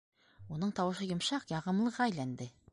[0.55, 2.53] Уның тауышы йомшаҡ, яғымлыға әйләнде.